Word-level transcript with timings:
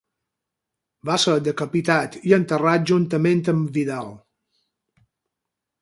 Va 1.09 1.17
ser 1.23 1.35
decapitat 1.49 2.17
i 2.31 2.35
enterrat, 2.39 2.89
juntament 2.93 3.47
amb 3.55 3.71
Vidal. 3.79 4.11